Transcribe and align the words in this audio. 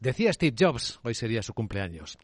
Decía 0.00 0.32
Steve 0.32 0.54
Jobs, 0.56 1.00
hoy 1.02 1.14
sería 1.14 1.42
su 1.42 1.54
cumpleaños, 1.54 2.18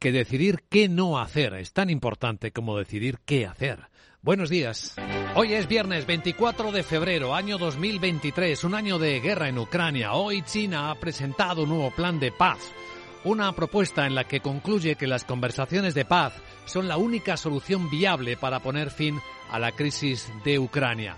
que 0.00 0.10
decidir 0.10 0.64
qué 0.68 0.88
no 0.88 1.20
hacer 1.20 1.54
es 1.54 1.72
tan 1.72 1.88
importante 1.88 2.50
como 2.50 2.76
decidir 2.76 3.20
qué 3.24 3.46
hacer. 3.46 3.88
Buenos 4.20 4.50
días. 4.50 4.96
Hoy 5.36 5.52
es 5.54 5.68
viernes 5.68 6.06
24 6.08 6.72
de 6.72 6.82
febrero, 6.82 7.32
año 7.36 7.56
2023, 7.56 8.64
un 8.64 8.74
año 8.74 8.98
de 8.98 9.20
guerra 9.20 9.48
en 9.48 9.58
Ucrania. 9.58 10.14
Hoy 10.14 10.42
China 10.42 10.90
ha 10.90 10.96
presentado 10.96 11.62
un 11.62 11.68
nuevo 11.68 11.92
plan 11.92 12.18
de 12.18 12.32
paz, 12.32 12.58
una 13.22 13.52
propuesta 13.52 14.08
en 14.08 14.16
la 14.16 14.24
que 14.24 14.40
concluye 14.40 14.96
que 14.96 15.06
las 15.06 15.22
conversaciones 15.22 15.94
de 15.94 16.04
paz 16.04 16.34
son 16.64 16.88
la 16.88 16.96
única 16.96 17.36
solución 17.36 17.88
viable 17.88 18.36
para 18.36 18.58
poner 18.58 18.90
fin 18.90 19.20
a 19.48 19.60
la 19.60 19.70
crisis 19.70 20.32
de 20.42 20.58
Ucrania. 20.58 21.16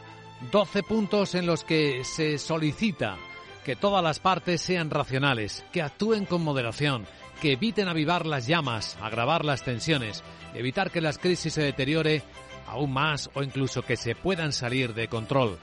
12 0.50 0.82
puntos 0.82 1.34
en 1.34 1.46
los 1.46 1.64
que 1.64 2.04
se 2.04 2.36
solicita 2.36 3.16
que 3.64 3.76
todas 3.76 4.02
las 4.02 4.18
partes 4.18 4.60
sean 4.60 4.90
racionales, 4.90 5.64
que 5.72 5.82
actúen 5.82 6.24
con 6.24 6.42
moderación, 6.42 7.06
que 7.40 7.52
eviten 7.52 7.88
avivar 7.88 8.26
las 8.26 8.46
llamas, 8.46 8.96
agravar 9.00 9.44
las 9.44 9.62
tensiones, 9.62 10.22
evitar 10.54 10.90
que 10.90 11.00
las 11.00 11.18
crisis 11.18 11.54
se 11.54 11.62
deteriore 11.62 12.22
aún 12.66 12.92
más 12.92 13.30
o 13.34 13.42
incluso 13.42 13.82
que 13.82 13.96
se 13.96 14.14
puedan 14.14 14.52
salir 14.52 14.94
de 14.94 15.08
control. 15.08 15.58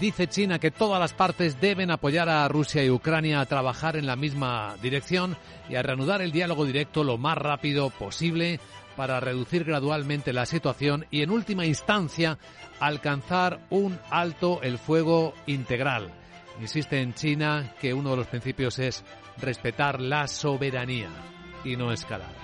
Dice 0.00 0.28
China 0.28 0.60
que 0.60 0.70
todas 0.70 1.00
las 1.00 1.12
partes 1.12 1.60
deben 1.60 1.90
apoyar 1.90 2.28
a 2.28 2.46
Rusia 2.46 2.84
y 2.84 2.90
Ucrania 2.90 3.40
a 3.40 3.46
trabajar 3.46 3.96
en 3.96 4.06
la 4.06 4.14
misma 4.14 4.76
dirección 4.80 5.36
y 5.68 5.74
a 5.74 5.82
reanudar 5.82 6.22
el 6.22 6.30
diálogo 6.30 6.64
directo 6.64 7.02
lo 7.02 7.18
más 7.18 7.36
rápido 7.36 7.90
posible 7.90 8.60
para 8.96 9.18
reducir 9.18 9.64
gradualmente 9.64 10.32
la 10.32 10.46
situación 10.46 11.06
y 11.10 11.22
en 11.22 11.30
última 11.30 11.66
instancia 11.66 12.38
alcanzar 12.80 13.66
un 13.70 13.98
alto 14.10 14.60
el 14.62 14.78
fuego 14.78 15.34
integral. 15.46 16.12
Insiste 16.60 17.00
en 17.00 17.14
China 17.14 17.74
que 17.80 17.94
uno 17.94 18.10
de 18.10 18.16
los 18.16 18.26
principios 18.26 18.78
es 18.78 19.04
respetar 19.38 20.00
la 20.00 20.26
soberanía 20.26 21.10
y 21.64 21.76
no 21.76 21.92
escalar. 21.92 22.34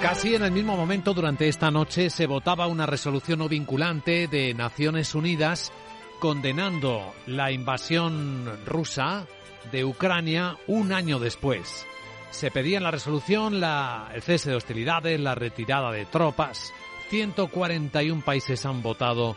Casi 0.00 0.34
en 0.34 0.42
el 0.42 0.50
mismo 0.50 0.76
momento 0.76 1.14
durante 1.14 1.48
esta 1.48 1.70
noche 1.70 2.10
se 2.10 2.26
votaba 2.26 2.66
una 2.66 2.86
resolución 2.86 3.38
no 3.38 3.48
vinculante 3.48 4.26
de 4.26 4.52
Naciones 4.52 5.14
Unidas 5.14 5.72
condenando 6.18 7.14
la 7.26 7.52
invasión 7.52 8.64
rusa 8.66 9.26
de 9.70 9.84
Ucrania 9.84 10.56
un 10.66 10.92
año 10.92 11.18
después. 11.18 11.86
Se 12.32 12.50
pedía 12.50 12.78
en 12.78 12.82
la 12.82 12.90
resolución 12.90 13.60
la, 13.60 14.10
el 14.12 14.22
cese 14.22 14.50
de 14.50 14.56
hostilidades, 14.56 15.20
la 15.20 15.34
retirada 15.34 15.92
de 15.92 16.06
tropas. 16.06 16.72
141 17.10 18.24
países 18.24 18.64
han 18.66 18.82
votado 18.82 19.36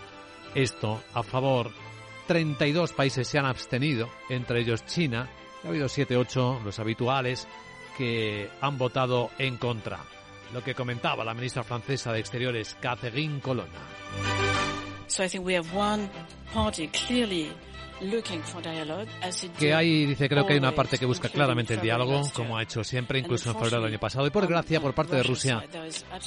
esto 0.56 1.04
a 1.14 1.22
favor. 1.22 1.72
32 2.26 2.94
países 2.94 3.28
se 3.28 3.38
han 3.38 3.46
abstenido, 3.46 4.10
entre 4.30 4.62
ellos 4.62 4.86
China. 4.86 5.30
Ha 5.64 5.68
habido 5.68 5.90
7, 5.90 6.16
8, 6.18 6.62
los 6.64 6.80
habituales, 6.80 7.48
que 7.98 8.50
han 8.62 8.78
votado 8.78 9.30
en 9.38 9.58
contra. 9.58 10.00
Lo 10.54 10.64
que 10.64 10.74
comentaba 10.74 11.26
la 11.26 11.34
ministra 11.34 11.64
francesa 11.64 12.14
de 12.14 12.20
Exteriores, 12.20 12.76
Catherine 12.80 13.42
Colonna. 13.42 13.80
So 15.08 15.24
I 15.24 15.28
think 15.28 15.46
we 15.46 15.56
have 15.56 15.68
one 15.76 16.10
party 16.54 16.88
clearly 16.88 17.52
que 19.58 19.74
hay, 19.74 20.06
dice, 20.06 20.28
creo 20.28 20.46
que 20.46 20.54
hay 20.54 20.60
una 20.60 20.74
parte 20.74 20.98
que 20.98 21.06
busca 21.06 21.30
claramente 21.30 21.76
el 21.76 21.82
diálogo, 21.82 22.22
como 22.34 22.58
ha 22.58 22.64
hecho 22.64 22.84
siempre, 22.84 23.20
incluso 23.20 23.50
en 23.50 23.56
febrero 23.56 23.78
del 23.78 23.92
año 23.92 24.00
pasado. 24.00 24.28
Y 24.28 24.32
por 24.32 24.48
gracia, 24.48 24.82
por 24.82 24.94
parte 24.94 25.16
de 25.16 25.24
Rusia, 25.24 25.64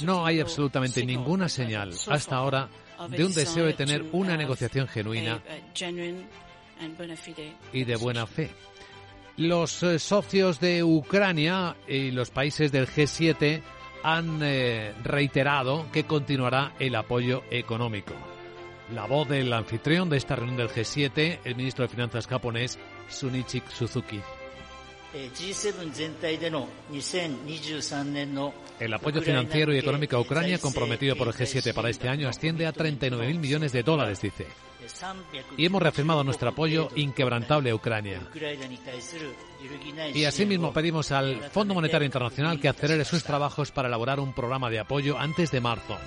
no 0.01 0.25
hay 0.25 0.39
absolutamente 0.39 1.05
ninguna 1.05 1.47
señal 1.47 1.93
hasta 2.07 2.35
ahora 2.35 2.69
de 3.09 3.23
un 3.23 3.33
deseo 3.33 3.65
de 3.65 3.73
tener 3.73 4.03
una 4.11 4.35
negociación 4.35 4.87
genuina 4.87 5.41
y 7.71 7.83
de 7.83 7.95
buena 7.95 8.25
fe. 8.25 8.49
Los 9.37 9.83
eh, 9.83 9.99
socios 9.99 10.59
de 10.59 10.83
Ucrania 10.83 11.77
y 11.87 12.11
los 12.11 12.29
países 12.29 12.73
del 12.73 12.87
G7 12.87 13.61
han 14.03 14.39
eh, 14.43 14.93
reiterado 15.01 15.89
que 15.93 16.03
continuará 16.03 16.73
el 16.77 16.95
apoyo 16.95 17.43
económico. 17.49 18.13
La 18.93 19.05
voz 19.05 19.27
del 19.29 19.53
anfitrión 19.53 20.09
de 20.09 20.17
esta 20.17 20.35
reunión 20.35 20.57
del 20.57 20.69
G7, 20.69 21.39
el 21.43 21.55
ministro 21.55 21.83
de 21.83 21.89
Finanzas 21.89 22.25
japonés, 22.25 22.79
Sunichi 23.07 23.61
Suzuki. 23.71 24.19
El 28.79 28.93
apoyo 28.93 29.21
financiero 29.21 29.73
y 29.73 29.77
económico 29.77 30.15
a 30.17 30.19
Ucrania 30.19 30.59
comprometido 30.59 31.15
por 31.15 31.27
el 31.27 31.33
G7 31.33 31.73
para 31.73 31.89
este 31.89 32.09
año 32.09 32.27
asciende 32.29 32.65
a 32.65 32.73
39.000 32.73 33.39
millones 33.39 33.71
de 33.71 33.83
dólares, 33.83 34.21
dice. 34.21 34.47
Y 35.57 35.65
hemos 35.65 35.81
reafirmado 35.81 36.23
nuestro 36.23 36.49
apoyo 36.49 36.89
inquebrantable 36.95 37.69
a 37.69 37.75
Ucrania. 37.75 38.21
Y 40.13 40.25
asimismo 40.25 40.73
pedimos 40.73 41.11
al 41.11 41.43
Fondo 41.51 41.73
Monetario 41.75 42.05
Internacional 42.05 42.59
que 42.59 42.69
acelere 42.69 43.05
sus 43.05 43.23
trabajos 43.23 43.71
para 43.71 43.87
elaborar 43.87 44.19
un 44.19 44.33
programa 44.33 44.69
de 44.69 44.79
apoyo 44.79 45.17
antes 45.17 45.51
de 45.51 45.61
marzo. 45.61 45.97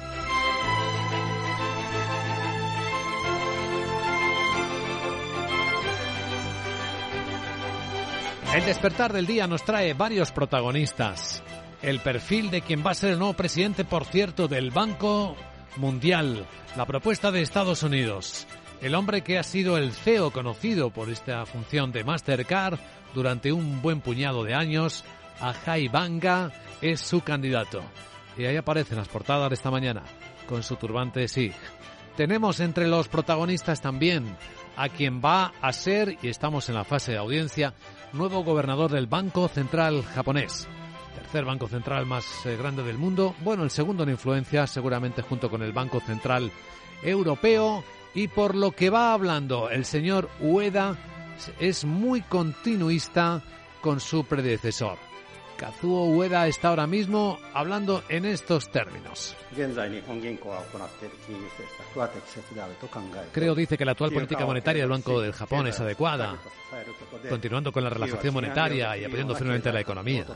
El 8.54 8.66
despertar 8.66 9.14
del 9.14 9.26
día 9.26 9.46
nos 9.46 9.64
trae 9.64 9.94
varios 9.94 10.30
protagonistas. 10.30 11.42
El 11.80 12.00
perfil 12.00 12.50
de 12.50 12.60
quien 12.60 12.84
va 12.84 12.90
a 12.90 12.94
ser 12.94 13.12
el 13.12 13.18
nuevo 13.18 13.32
presidente, 13.32 13.82
por 13.86 14.04
cierto, 14.04 14.46
del 14.46 14.70
Banco 14.70 15.34
Mundial. 15.76 16.46
La 16.76 16.84
propuesta 16.84 17.30
de 17.30 17.40
Estados 17.40 17.82
Unidos. 17.82 18.46
El 18.82 18.94
hombre 18.94 19.22
que 19.22 19.38
ha 19.38 19.42
sido 19.42 19.78
el 19.78 19.92
CEO 19.92 20.32
conocido 20.32 20.90
por 20.90 21.08
esta 21.08 21.46
función 21.46 21.92
de 21.92 22.04
Mastercard 22.04 22.78
durante 23.14 23.52
un 23.52 23.80
buen 23.80 24.02
puñado 24.02 24.44
de 24.44 24.52
años, 24.52 25.02
Ajay 25.40 25.88
Banga, 25.88 26.52
es 26.82 27.00
su 27.00 27.22
candidato. 27.22 27.82
Y 28.36 28.44
ahí 28.44 28.58
aparecen 28.58 28.98
las 28.98 29.08
portadas 29.08 29.48
de 29.48 29.54
esta 29.54 29.70
mañana, 29.70 30.02
con 30.46 30.62
su 30.62 30.76
turbante 30.76 31.26
SIG. 31.26 31.54
Tenemos 32.18 32.60
entre 32.60 32.86
los 32.86 33.08
protagonistas 33.08 33.80
también 33.80 34.36
a 34.76 34.90
quien 34.90 35.22
va 35.24 35.52
a 35.62 35.72
ser, 35.72 36.18
y 36.22 36.28
estamos 36.28 36.68
en 36.68 36.74
la 36.74 36.84
fase 36.84 37.12
de 37.12 37.18
audiencia, 37.18 37.74
nuevo 38.12 38.44
gobernador 38.44 38.90
del 38.90 39.06
Banco 39.06 39.48
Central 39.48 40.02
japonés. 40.02 40.68
Tercer 41.14 41.44
banco 41.44 41.68
central 41.68 42.06
más 42.06 42.46
eh, 42.46 42.56
grande 42.56 42.82
del 42.82 42.98
mundo. 42.98 43.34
Bueno, 43.40 43.62
el 43.64 43.70
segundo 43.70 44.02
en 44.02 44.10
influencia, 44.10 44.66
seguramente 44.66 45.22
junto 45.22 45.50
con 45.50 45.62
el 45.62 45.72
Banco 45.72 46.00
Central 46.00 46.50
Europeo. 47.02 47.84
Y 48.14 48.28
por 48.28 48.54
lo 48.54 48.72
que 48.72 48.90
va 48.90 49.14
hablando 49.14 49.70
el 49.70 49.84
señor 49.84 50.28
Ueda, 50.40 50.96
es 51.58 51.84
muy 51.84 52.20
continuista 52.22 53.42
con 53.80 54.00
su 54.00 54.24
predecesor. 54.24 55.11
Kazuo 55.62 56.06
Ueda 56.06 56.48
está 56.48 56.70
ahora 56.70 56.88
mismo 56.88 57.38
hablando 57.54 58.02
en 58.08 58.24
estos 58.24 58.68
términos. 58.72 59.36
Creo, 63.30 63.54
dice, 63.54 63.78
que 63.78 63.84
la 63.84 63.92
actual 63.92 64.10
política 64.10 64.44
monetaria 64.44 64.82
del 64.82 64.90
Banco 64.90 65.20
del 65.20 65.32
Japón 65.32 65.68
es 65.68 65.78
adecuada, 65.78 66.36
continuando 67.28 67.70
con 67.70 67.84
la 67.84 67.90
relajación 67.90 68.34
monetaria 68.34 68.96
y 68.96 69.04
apoyando 69.04 69.36
firmemente 69.36 69.68
a 69.68 69.72
la 69.72 69.80
economía. 69.82 70.26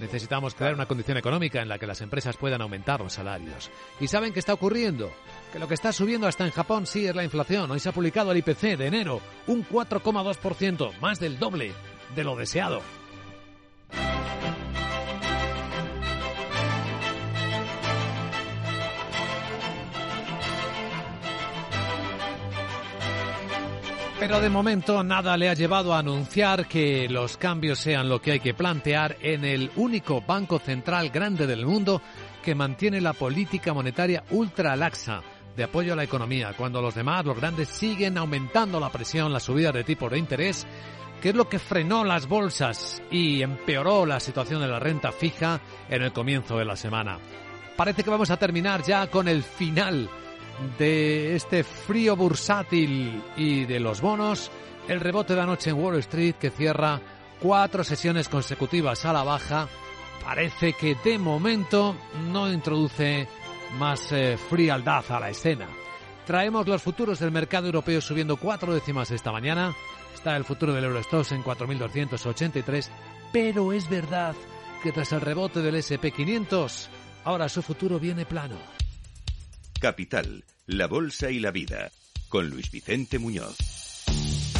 Necesitamos 0.00 0.56
crear 0.56 0.74
una 0.74 0.86
condición 0.86 1.18
económica 1.18 1.62
en 1.62 1.68
la 1.68 1.78
que 1.78 1.86
las 1.86 2.00
empresas 2.00 2.36
puedan 2.36 2.60
aumentar 2.60 3.00
los 3.00 3.12
salarios. 3.12 3.70
¿Y 4.00 4.08
saben 4.08 4.32
qué 4.32 4.40
está 4.40 4.54
ocurriendo? 4.54 5.12
Que 5.52 5.60
lo 5.60 5.68
que 5.68 5.74
está 5.74 5.92
subiendo 5.92 6.26
hasta 6.26 6.44
en 6.44 6.50
Japón 6.50 6.88
sí 6.88 7.06
es 7.06 7.14
la 7.14 7.22
inflación. 7.22 7.70
Hoy 7.70 7.78
se 7.78 7.90
ha 7.90 7.92
publicado 7.92 8.32
el 8.32 8.38
IPC 8.38 8.76
de 8.76 8.86
enero, 8.88 9.20
un 9.46 9.64
4,2%, 9.64 10.98
más 10.98 11.20
del 11.20 11.38
doble 11.38 11.72
de 12.16 12.24
lo 12.24 12.34
deseado. 12.34 12.82
Pero 24.26 24.40
de 24.40 24.48
momento 24.48 25.04
nada 25.04 25.36
le 25.36 25.50
ha 25.50 25.54
llevado 25.54 25.92
a 25.92 25.98
anunciar 25.98 26.66
que 26.66 27.10
los 27.10 27.36
cambios 27.36 27.78
sean 27.78 28.08
lo 28.08 28.22
que 28.22 28.32
hay 28.32 28.40
que 28.40 28.54
plantear 28.54 29.18
en 29.20 29.44
el 29.44 29.70
único 29.76 30.22
banco 30.22 30.58
central 30.58 31.10
grande 31.10 31.46
del 31.46 31.66
mundo 31.66 32.00
que 32.42 32.54
mantiene 32.54 33.02
la 33.02 33.12
política 33.12 33.74
monetaria 33.74 34.24
ultra 34.30 34.76
laxa 34.76 35.20
de 35.54 35.64
apoyo 35.64 35.92
a 35.92 35.96
la 35.96 36.04
economía, 36.04 36.54
cuando 36.56 36.80
los 36.80 36.94
demás, 36.94 37.26
los 37.26 37.36
grandes, 37.36 37.68
siguen 37.68 38.16
aumentando 38.16 38.80
la 38.80 38.90
presión, 38.90 39.30
la 39.30 39.40
subida 39.40 39.72
de 39.72 39.84
tipos 39.84 40.10
de 40.10 40.16
interés, 40.16 40.66
que 41.20 41.28
es 41.28 41.34
lo 41.34 41.46
que 41.46 41.58
frenó 41.58 42.02
las 42.02 42.26
bolsas 42.26 43.02
y 43.10 43.42
empeoró 43.42 44.06
la 44.06 44.20
situación 44.20 44.62
de 44.62 44.68
la 44.68 44.80
renta 44.80 45.12
fija 45.12 45.60
en 45.90 46.00
el 46.00 46.14
comienzo 46.14 46.56
de 46.56 46.64
la 46.64 46.76
semana. 46.76 47.18
Parece 47.76 48.02
que 48.02 48.08
vamos 48.08 48.30
a 48.30 48.38
terminar 48.38 48.82
ya 48.84 49.06
con 49.08 49.28
el 49.28 49.42
final 49.42 50.08
de 50.78 51.36
este 51.36 51.64
frío 51.64 52.16
bursátil 52.16 53.22
y 53.36 53.64
de 53.64 53.80
los 53.80 54.00
bonos, 54.00 54.50
el 54.88 55.00
rebote 55.00 55.34
de 55.34 55.40
anoche 55.40 55.70
en 55.70 55.76
Wall 55.76 55.98
Street 55.98 56.36
que 56.36 56.50
cierra 56.50 57.00
cuatro 57.40 57.84
sesiones 57.84 58.28
consecutivas 58.28 59.04
a 59.04 59.12
la 59.12 59.24
baja, 59.24 59.68
parece 60.24 60.72
que 60.72 60.96
de 61.04 61.18
momento 61.18 61.96
no 62.30 62.50
introduce 62.52 63.28
más 63.78 64.12
eh, 64.12 64.36
frialdad 64.36 65.04
a 65.10 65.20
la 65.20 65.30
escena. 65.30 65.68
Traemos 66.26 66.66
los 66.66 66.82
futuros 66.82 67.18
del 67.18 67.30
mercado 67.30 67.66
europeo 67.66 68.00
subiendo 68.00 68.36
cuatro 68.36 68.72
décimas 68.72 69.10
esta 69.10 69.30
mañana. 69.30 69.74
Está 70.14 70.36
el 70.36 70.44
futuro 70.44 70.72
del 70.72 70.84
Eurostox 70.84 71.32
en 71.32 71.44
4.283, 71.44 72.88
pero 73.30 73.72
es 73.72 73.88
verdad 73.90 74.34
que 74.82 74.92
tras 74.92 75.12
el 75.12 75.20
rebote 75.20 75.60
del 75.60 75.74
SP500, 75.74 76.88
ahora 77.24 77.48
su 77.48 77.62
futuro 77.62 77.98
viene 77.98 78.24
plano. 78.24 78.73
Capital, 79.84 80.42
la 80.66 80.86
Bolsa 80.86 81.30
y 81.30 81.38
la 81.40 81.50
Vida, 81.50 81.90
con 82.30 82.48
Luis 82.48 82.70
Vicente 82.70 83.18
Muñoz. 83.18 84.06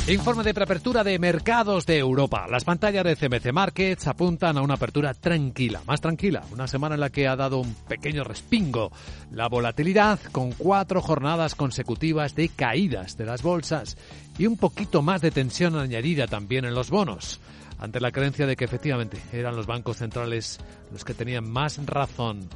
Informe 0.06 0.44
de 0.44 0.52
preapertura 0.52 1.02
de 1.02 1.18
mercados 1.18 1.86
de 1.86 1.96
Europa. 1.96 2.46
Las 2.46 2.64
pantallas 2.64 3.04
de 3.04 3.16
CMC 3.16 3.50
Markets 3.50 4.06
apuntan 4.06 4.58
a 4.58 4.60
una 4.60 4.74
apertura 4.74 5.14
tranquila, 5.14 5.80
más 5.86 6.02
tranquila, 6.02 6.44
una 6.52 6.68
semana 6.68 6.96
en 6.96 7.00
la 7.00 7.08
que 7.08 7.26
ha 7.26 7.36
dado 7.36 7.58
un 7.60 7.74
pequeño 7.88 8.22
respingo 8.22 8.92
la 9.32 9.48
volatilidad 9.48 10.20
con 10.30 10.52
cuatro 10.52 11.00
jornadas 11.00 11.54
consecutivas 11.54 12.34
de 12.34 12.50
caídas 12.50 13.16
de 13.16 13.24
las 13.24 13.40
bolsas 13.42 13.96
y 14.36 14.44
un 14.44 14.58
poquito 14.58 15.00
más 15.00 15.22
de 15.22 15.30
tensión 15.30 15.78
añadida 15.78 16.26
también 16.26 16.66
en 16.66 16.74
los 16.74 16.90
bonos, 16.90 17.40
ante 17.78 17.98
la 17.98 18.12
creencia 18.12 18.46
de 18.46 18.56
que 18.56 18.66
efectivamente 18.66 19.22
eran 19.32 19.56
los 19.56 19.64
bancos 19.64 19.96
centrales 19.96 20.60
los 20.92 21.02
que 21.02 21.14
tenían 21.14 21.48
más 21.48 21.78
razón 21.86 22.46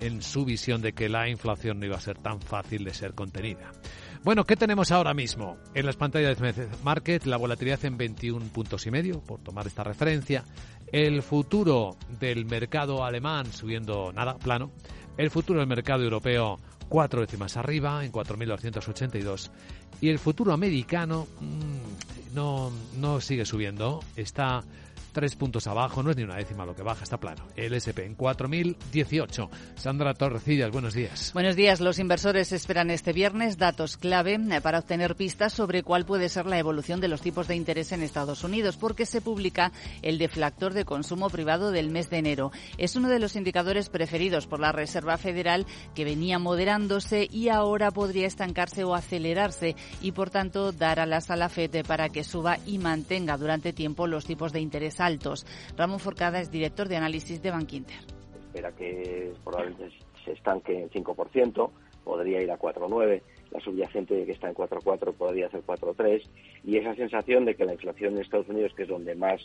en 0.00 0.22
su 0.22 0.44
visión 0.44 0.82
de 0.82 0.92
que 0.92 1.08
la 1.08 1.28
inflación 1.28 1.78
no 1.78 1.86
iba 1.86 1.96
a 1.96 2.00
ser 2.00 2.18
tan 2.18 2.40
fácil 2.40 2.84
de 2.84 2.94
ser 2.94 3.14
contenida. 3.14 3.72
Bueno, 4.22 4.44
¿qué 4.44 4.56
tenemos 4.56 4.90
ahora 4.90 5.14
mismo? 5.14 5.56
En 5.74 5.86
las 5.86 5.96
pantallas 5.96 6.38
de 6.38 6.68
Market, 6.82 7.26
la 7.26 7.36
volatilidad 7.36 7.84
en 7.84 7.96
21 7.96 8.46
puntos 8.46 8.86
y 8.86 8.90
medio, 8.90 9.20
por 9.20 9.40
tomar 9.40 9.66
esta 9.66 9.84
referencia. 9.84 10.44
El 10.90 11.22
futuro 11.22 11.96
del 12.18 12.44
mercado 12.44 13.04
alemán 13.04 13.52
subiendo 13.52 14.12
nada, 14.12 14.36
plano. 14.36 14.72
El 15.16 15.30
futuro 15.30 15.60
del 15.60 15.68
mercado 15.68 16.02
europeo 16.02 16.58
cuatro 16.88 17.20
décimas 17.20 17.56
arriba, 17.56 18.04
en 18.04 18.12
4.282. 18.12 19.50
Y 20.00 20.08
el 20.08 20.18
futuro 20.18 20.52
americano 20.52 21.26
mmm, 21.40 21.85
no, 22.36 22.70
no 22.98 23.20
sigue 23.22 23.46
subiendo, 23.46 24.04
está 24.14 24.62
tres 25.16 25.34
puntos 25.34 25.66
abajo, 25.66 26.02
no 26.02 26.10
es 26.10 26.16
ni 26.18 26.24
una 26.24 26.36
décima 26.36 26.66
lo 26.66 26.76
que 26.76 26.82
baja, 26.82 27.02
está 27.02 27.16
plano. 27.16 27.42
El 27.56 27.72
SP 27.72 28.04
en 28.04 28.18
4.018. 28.18 29.48
Sandra 29.74 30.12
Torrecillas, 30.12 30.70
buenos 30.70 30.92
días. 30.92 31.32
Buenos 31.32 31.56
días. 31.56 31.80
Los 31.80 31.98
inversores 31.98 32.52
esperan 32.52 32.90
este 32.90 33.14
viernes 33.14 33.56
datos 33.56 33.96
clave 33.96 34.34
eh, 34.34 34.60
para 34.60 34.80
obtener 34.80 35.16
pistas 35.16 35.54
sobre 35.54 35.82
cuál 35.82 36.04
puede 36.04 36.28
ser 36.28 36.44
la 36.44 36.58
evolución 36.58 37.00
de 37.00 37.08
los 37.08 37.22
tipos 37.22 37.48
de 37.48 37.56
interés 37.56 37.92
en 37.92 38.02
Estados 38.02 38.44
Unidos, 38.44 38.76
porque 38.76 39.06
se 39.06 39.22
publica 39.22 39.72
el 40.02 40.18
deflactor 40.18 40.74
de 40.74 40.84
consumo 40.84 41.30
privado 41.30 41.70
del 41.70 41.88
mes 41.88 42.10
de 42.10 42.18
enero. 42.18 42.52
Es 42.76 42.94
uno 42.94 43.08
de 43.08 43.18
los 43.18 43.36
indicadores 43.36 43.88
preferidos 43.88 44.46
por 44.46 44.60
la 44.60 44.72
Reserva 44.72 45.16
Federal 45.16 45.64
que 45.94 46.04
venía 46.04 46.38
moderándose 46.38 47.26
y 47.32 47.48
ahora 47.48 47.90
podría 47.90 48.26
estancarse 48.26 48.84
o 48.84 48.94
acelerarse 48.94 49.76
y, 50.02 50.12
por 50.12 50.28
tanto, 50.28 50.72
dar 50.72 51.00
alas 51.00 51.30
a 51.30 51.36
la 51.36 51.48
FED 51.48 51.86
para 51.86 52.10
que 52.10 52.22
suba 52.26 52.58
y 52.66 52.78
mantenga 52.78 53.36
durante 53.36 53.72
tiempo 53.72 54.06
los 54.06 54.26
tipos 54.26 54.52
de 54.52 54.60
interés 54.60 55.00
altos. 55.00 55.46
Ramón 55.76 56.00
Forcada 56.00 56.40
es 56.40 56.50
director 56.50 56.88
de 56.88 56.96
análisis 56.96 57.42
de 57.42 57.50
Bankinter. 57.50 57.98
Espera 58.48 58.72
que 58.72 59.32
probablemente 59.44 59.96
se 60.24 60.32
estanque 60.32 60.82
en 60.82 60.90
5%, 60.90 61.70
podría 62.04 62.42
ir 62.42 62.50
a 62.50 62.58
4,9%, 62.58 63.22
la 63.50 63.60
subyacente 63.60 64.26
que 64.26 64.32
está 64.32 64.48
en 64.48 64.54
4,4 64.54 65.14
podría 65.14 65.48
ser 65.50 65.62
4,3 65.64 66.22
y 66.64 66.76
esa 66.76 66.94
sensación 66.94 67.44
de 67.44 67.54
que 67.54 67.64
la 67.64 67.74
inflación 67.74 68.14
en 68.14 68.22
Estados 68.22 68.48
Unidos, 68.48 68.72
que 68.76 68.82
es 68.82 68.88
donde 68.88 69.14
más 69.14 69.40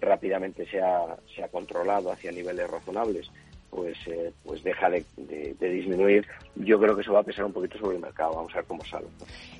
rápidamente 0.00 0.66
se 0.66 0.80
ha, 0.80 1.16
se 1.34 1.42
ha 1.42 1.48
controlado 1.48 2.10
hacia 2.10 2.32
niveles 2.32 2.68
razonables, 2.68 3.30
pues, 3.74 3.96
eh, 4.06 4.32
pues 4.44 4.62
deja 4.62 4.88
de, 4.88 5.04
de, 5.16 5.54
de, 5.58 5.68
disminuir. 5.68 6.26
Yo 6.54 6.78
creo 6.78 6.94
que 6.94 7.02
eso 7.02 7.12
va 7.12 7.20
a 7.20 7.24
pesar 7.24 7.44
un 7.44 7.52
poquito 7.52 7.78
sobre 7.78 7.96
el 7.96 8.02
mercado. 8.02 8.34
Vamos 8.34 8.52
a 8.52 8.58
ver 8.58 8.64
cómo 8.66 8.84
sale. 8.84 9.06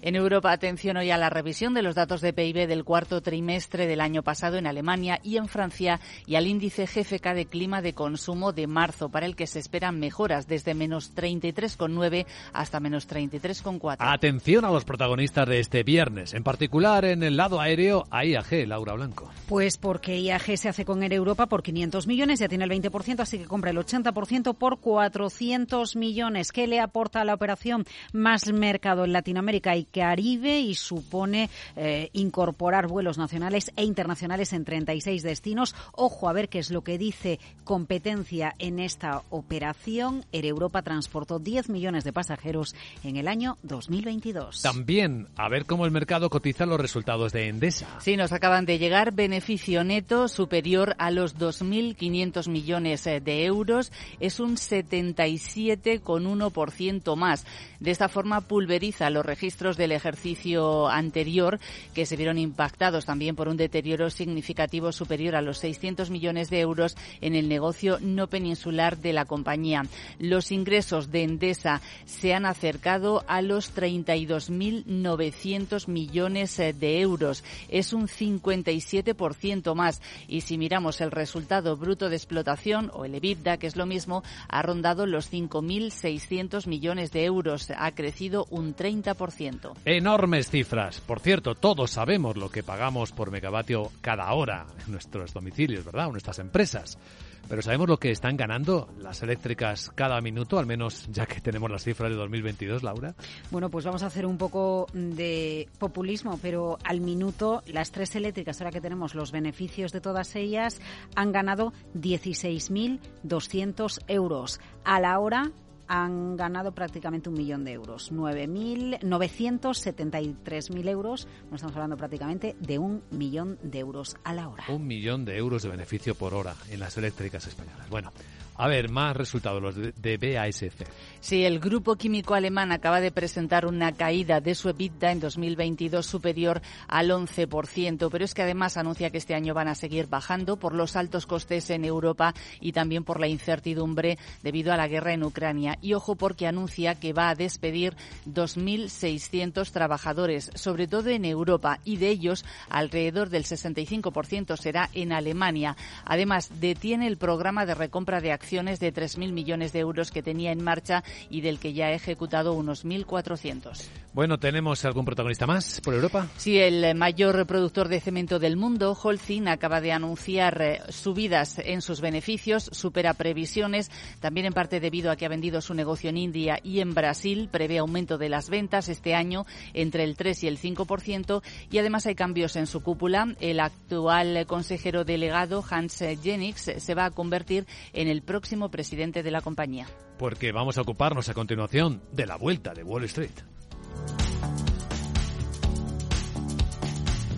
En 0.02 0.14
Europa, 0.14 0.52
atención 0.52 0.96
hoy 0.96 1.10
a 1.10 1.18
la 1.18 1.30
revisión 1.30 1.74
de 1.74 1.82
los 1.82 1.94
datos 1.94 2.20
de 2.20 2.32
PIB 2.32 2.68
del 2.68 2.84
cuarto 2.84 3.20
trimestre 3.22 3.86
del 3.86 4.00
año 4.00 4.22
pasado 4.22 4.56
en 4.56 4.66
Alemania 4.66 5.18
y 5.22 5.36
en 5.36 5.48
Francia 5.48 5.98
y 6.26 6.36
al 6.36 6.46
índice 6.46 6.86
GFK 6.86 7.34
de 7.34 7.46
clima 7.46 7.82
de 7.82 7.94
consumo 7.94 8.52
de 8.52 8.66
marzo, 8.66 9.08
para 9.08 9.26
el 9.26 9.34
que 9.34 9.46
se 9.46 9.58
esperan 9.58 9.98
mejoras 9.98 10.46
desde 10.46 10.74
menos 10.74 11.14
33,9 11.16 12.26
hasta 12.52 12.80
menos 12.80 13.08
33,4. 13.08 13.96
Atención 13.98 14.64
a 14.64 14.70
los 14.70 14.84
protagonistas 14.84 15.48
de 15.48 15.58
este 15.58 15.82
viernes, 15.82 16.34
en 16.34 16.44
particular 16.44 17.04
en 17.04 17.22
el 17.22 17.36
lado 17.36 17.60
aéreo 17.60 18.04
a 18.10 18.24
IAG, 18.24 18.68
Laura 18.68 18.94
Blanco. 18.94 19.30
Pues 19.48 19.76
porque 19.76 20.18
IAG 20.18 20.56
se 20.56 20.68
hace 20.68 20.84
con 20.84 21.02
Air 21.02 21.14
Europa 21.14 21.46
por 21.46 21.62
500 21.62 22.06
millones, 22.06 22.38
ya 22.38 22.48
tiene 22.48 22.64
el 22.64 22.70
20%, 22.70 23.20
así 23.20 23.38
que 23.38 23.46
compra 23.46 23.70
el 23.70 23.78
80 23.78 24.03
por 24.12 24.78
400 24.80 25.96
millones. 25.96 26.52
¿Qué 26.52 26.66
le 26.66 26.80
aporta 26.80 27.20
a 27.20 27.24
la 27.24 27.34
operación? 27.34 27.86
Más 28.12 28.52
mercado 28.52 29.04
en 29.04 29.12
Latinoamérica 29.12 29.76
y 29.76 29.84
Caribe 29.84 30.60
y 30.60 30.74
supone 30.74 31.50
eh, 31.76 32.10
incorporar 32.12 32.86
vuelos 32.86 33.18
nacionales 33.18 33.72
e 33.76 33.84
internacionales 33.84 34.52
en 34.52 34.64
36 34.64 35.22
destinos. 35.22 35.74
Ojo 35.92 36.28
a 36.28 36.32
ver 36.32 36.48
qué 36.48 36.58
es 36.58 36.70
lo 36.70 36.82
que 36.82 36.98
dice 36.98 37.38
competencia 37.64 38.54
en 38.58 38.78
esta 38.78 39.22
operación. 39.30 40.24
Air 40.32 40.46
Europa 40.46 40.82
transportó 40.82 41.38
10 41.38 41.70
millones 41.70 42.04
de 42.04 42.12
pasajeros 42.12 42.74
en 43.02 43.16
el 43.16 43.28
año 43.28 43.58
2022. 43.62 44.62
También 44.62 45.28
a 45.36 45.48
ver 45.48 45.66
cómo 45.66 45.86
el 45.86 45.90
mercado 45.90 46.30
cotiza 46.30 46.66
los 46.66 46.80
resultados 46.80 47.32
de 47.32 47.48
Endesa. 47.48 47.86
Sí, 48.00 48.16
nos 48.16 48.32
acaban 48.32 48.66
de 48.66 48.78
llegar 48.78 49.12
beneficio 49.12 49.84
neto 49.84 50.28
superior 50.28 50.94
a 50.98 51.10
los 51.10 51.36
2.500 51.36 52.48
millones 52.48 53.06
eh, 53.06 53.20
de 53.20 53.44
euros 53.44 53.92
es 54.20 54.40
un 54.40 54.56
77,1% 54.56 57.16
más. 57.16 57.44
De 57.80 57.90
esta 57.90 58.08
forma 58.08 58.40
pulveriza 58.40 59.10
los 59.10 59.26
registros 59.26 59.76
del 59.76 59.92
ejercicio 59.92 60.88
anterior 60.88 61.60
que 61.94 62.06
se 62.06 62.16
vieron 62.16 62.38
impactados 62.38 63.04
también 63.04 63.36
por 63.36 63.48
un 63.48 63.56
deterioro 63.56 64.10
significativo 64.10 64.92
superior 64.92 65.34
a 65.36 65.42
los 65.42 65.58
600 65.58 66.10
millones 66.10 66.50
de 66.50 66.60
euros 66.60 66.96
en 67.20 67.34
el 67.34 67.48
negocio 67.48 67.98
no 68.00 68.28
peninsular 68.28 68.98
de 68.98 69.12
la 69.12 69.24
compañía. 69.24 69.82
Los 70.18 70.52
ingresos 70.52 71.10
de 71.10 71.24
Endesa 71.24 71.80
se 72.06 72.32
han 72.34 72.46
acercado 72.46 73.24
a 73.26 73.42
los 73.42 73.74
32.900 73.74 75.88
millones 75.88 76.56
de 76.56 77.00
euros. 77.00 77.42
Es 77.68 77.92
un 77.92 78.06
57% 78.08 79.74
más. 79.74 80.00
Y 80.28 80.42
si 80.42 80.56
miramos 80.58 81.00
el 81.00 81.10
resultado 81.10 81.76
bruto 81.76 82.08
de 82.08 82.14
explotación 82.16 82.92
o 82.94 83.04
el 83.04 83.14
EBITDA, 83.14 83.56
que 83.58 83.66
es 83.66 83.74
lo 83.76 83.83
mismo, 83.86 84.22
ha 84.48 84.62
rondado 84.62 85.06
los 85.06 85.32
5.600 85.32 86.66
millones 86.66 87.12
de 87.12 87.24
euros. 87.24 87.70
Ha 87.76 87.92
crecido 87.92 88.46
un 88.50 88.74
30%. 88.74 89.72
Enormes 89.84 90.50
cifras. 90.50 91.00
Por 91.00 91.20
cierto, 91.20 91.54
todos 91.54 91.90
sabemos 91.90 92.36
lo 92.36 92.50
que 92.50 92.62
pagamos 92.62 93.12
por 93.12 93.30
megavatio 93.30 93.90
cada 94.00 94.32
hora 94.32 94.66
en 94.86 94.92
nuestros 94.92 95.32
domicilios, 95.32 95.84
¿verdad? 95.84 96.08
O 96.08 96.12
nuestras 96.12 96.38
empresas. 96.38 96.98
Pero 97.48 97.62
¿sabemos 97.62 97.88
lo 97.88 97.98
que 97.98 98.10
están 98.10 98.36
ganando 98.36 98.88
las 98.98 99.22
eléctricas 99.22 99.90
cada 99.94 100.20
minuto, 100.20 100.58
al 100.58 100.66
menos 100.66 101.06
ya 101.10 101.26
que 101.26 101.40
tenemos 101.40 101.70
las 101.70 101.84
cifras 101.84 102.10
de 102.10 102.16
2022, 102.16 102.82
Laura? 102.82 103.14
Bueno, 103.50 103.70
pues 103.70 103.84
vamos 103.84 104.02
a 104.02 104.06
hacer 104.06 104.26
un 104.26 104.38
poco 104.38 104.86
de 104.92 105.68
populismo, 105.78 106.38
pero 106.40 106.78
al 106.84 107.00
minuto 107.00 107.62
las 107.66 107.90
tres 107.90 108.16
eléctricas, 108.16 108.60
ahora 108.60 108.72
que 108.72 108.80
tenemos 108.80 109.14
los 109.14 109.30
beneficios 109.32 109.92
de 109.92 110.00
todas 110.00 110.34
ellas, 110.36 110.80
han 111.14 111.32
ganado 111.32 111.74
16.200 111.94 114.00
euros. 114.08 114.60
A 114.84 115.00
la 115.00 115.18
hora 115.18 115.52
han 115.88 116.36
ganado 116.36 116.72
prácticamente 116.72 117.28
un 117.28 117.36
millón 117.36 117.64
de 117.64 117.72
euros, 117.72 118.12
973.000 118.12 120.88
euros, 120.88 121.26
no 121.50 121.56
estamos 121.56 121.74
hablando 121.76 121.96
prácticamente 121.96 122.54
de 122.60 122.78
un 122.78 123.02
millón 123.10 123.58
de 123.62 123.80
euros 123.80 124.16
a 124.24 124.32
la 124.32 124.48
hora. 124.48 124.64
Un 124.68 124.86
millón 124.86 125.24
de 125.24 125.36
euros 125.36 125.62
de 125.62 125.68
beneficio 125.68 126.14
por 126.14 126.34
hora 126.34 126.54
en 126.70 126.78
las 126.80 126.98
eléctricas 126.98 127.46
españolas. 127.46 127.88
Bueno, 127.90 128.12
a 128.56 128.68
ver, 128.68 128.88
más 128.88 129.16
resultados, 129.16 129.60
los 129.60 129.74
de, 129.74 130.16
BASF. 130.16 130.82
Sí, 131.20 131.44
el 131.44 131.58
grupo 131.58 131.96
químico 131.96 132.34
alemán 132.34 132.70
acaba 132.70 133.00
de 133.00 133.10
presentar 133.10 133.66
una 133.66 133.92
caída 133.92 134.40
de 134.40 134.54
su 134.54 134.68
EBITDA 134.68 135.10
en 135.10 135.20
2022 135.20 136.06
superior 136.06 136.62
al 136.86 137.10
11%, 137.10 138.08
pero 138.12 138.24
es 138.24 138.32
que 138.32 138.42
además 138.42 138.76
anuncia 138.76 139.10
que 139.10 139.18
este 139.18 139.34
año 139.34 139.54
van 139.54 139.66
a 139.66 139.74
seguir 139.74 140.06
bajando 140.06 140.56
por 140.56 140.72
los 140.72 140.94
altos 140.94 141.26
costes 141.26 141.68
en 141.70 141.84
Europa 141.84 142.32
y 142.60 142.72
también 142.72 143.02
por 143.02 143.18
la 143.18 143.26
incertidumbre 143.26 144.18
debido 144.42 144.72
a 144.72 144.76
la 144.76 144.86
guerra 144.86 145.12
en 145.12 145.24
Ucrania. 145.24 145.76
Y 145.82 145.94
ojo 145.94 146.14
porque 146.14 146.46
anuncia 146.46 146.94
que 146.94 147.12
va 147.12 147.30
a 147.30 147.34
despedir 147.34 147.96
2.600 148.28 149.68
trabajadores, 149.72 150.52
sobre 150.54 150.86
todo 150.86 151.10
en 151.10 151.24
Europa, 151.24 151.80
y 151.84 151.96
de 151.96 152.10
ellos 152.10 152.44
alrededor 152.68 153.30
del 153.30 153.44
65% 153.44 154.56
será 154.56 154.90
en 154.92 155.12
Alemania. 155.12 155.76
Además, 156.04 156.50
detiene 156.60 157.08
el 157.08 157.16
programa 157.16 157.66
de 157.66 157.74
recompra 157.74 158.20
de 158.20 158.30
acciones 158.30 158.43
acciones 158.44 158.78
de 158.78 158.92
3.000 158.92 159.32
millones 159.32 159.72
de 159.72 159.78
euros 159.78 160.10
que 160.10 160.22
tenía 160.22 160.52
en 160.52 160.62
marcha 160.62 161.02
y 161.30 161.40
del 161.40 161.58
que 161.58 161.72
ya 161.72 161.86
ha 161.86 161.92
ejecutado 161.92 162.52
unos 162.52 162.84
1.400. 162.84 163.88
Bueno, 164.12 164.38
¿tenemos 164.38 164.84
algún 164.84 165.06
protagonista 165.06 165.46
más 165.46 165.80
por 165.80 165.94
Europa? 165.94 166.28
Sí, 166.36 166.58
el 166.58 166.94
mayor 166.94 167.46
productor 167.46 167.88
de 167.88 168.00
cemento 168.00 168.38
del 168.38 168.56
mundo, 168.56 168.96
Holcim, 169.02 169.48
acaba 169.48 169.80
de 169.80 169.92
anunciar 169.92 170.60
eh, 170.60 170.82
subidas 170.90 171.58
en 171.58 171.80
sus 171.80 172.02
beneficios, 172.02 172.68
supera 172.70 173.14
previsiones, 173.14 173.90
también 174.20 174.46
en 174.46 174.52
parte 174.52 174.78
debido 174.78 175.10
a 175.10 175.16
que 175.16 175.24
ha 175.24 175.30
vendido 175.30 175.62
su 175.62 175.72
negocio 175.72 176.10
en 176.10 176.18
India 176.18 176.60
y 176.62 176.80
en 176.80 176.92
Brasil, 176.94 177.48
prevé 177.50 177.78
aumento 177.78 178.18
de 178.18 178.28
las 178.28 178.50
ventas 178.50 178.88
este 178.88 179.14
año 179.14 179.46
entre 179.72 180.04
el 180.04 180.16
3 180.16 180.44
y 180.44 180.48
el 180.48 180.58
5% 180.58 181.42
y 181.72 181.78
además 181.78 182.06
hay 182.06 182.14
cambios 182.14 182.56
en 182.56 182.66
su 182.66 182.82
cúpula. 182.82 183.34
El 183.40 183.58
actual 183.58 184.46
consejero 184.46 185.04
delegado, 185.04 185.64
Hans 185.68 186.04
Jennings, 186.22 186.74
se 186.76 186.94
va 186.94 187.06
a 187.06 187.10
convertir 187.10 187.66
en 187.92 188.08
el 188.08 188.22
próximo 188.34 188.68
presidente 188.68 189.22
de 189.22 189.30
la 189.30 189.42
compañía. 189.42 189.86
Porque 190.18 190.50
vamos 190.50 190.76
a 190.76 190.80
ocuparnos 190.80 191.28
a 191.28 191.34
continuación 191.34 192.02
de 192.10 192.26
la 192.26 192.34
vuelta 192.34 192.74
de 192.74 192.82
Wall 192.82 193.04
Street. 193.04 193.30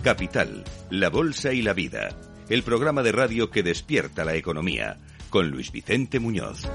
Capital, 0.03 0.63
la 0.89 1.09
Bolsa 1.11 1.53
y 1.53 1.61
la 1.61 1.73
Vida, 1.73 2.17
el 2.49 2.63
programa 2.63 3.03
de 3.03 3.11
radio 3.11 3.51
que 3.51 3.61
despierta 3.61 4.25
la 4.25 4.33
economía, 4.33 4.97
con 5.29 5.51
Luis 5.51 5.71
Vicente 5.71 6.19
Muñoz. 6.19 6.67